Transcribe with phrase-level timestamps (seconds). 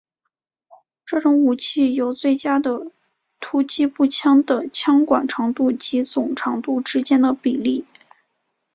[1.05, 2.91] 这种武器有最佳的
[3.39, 7.85] 突击步枪的枪管长度及总长度之间的比例。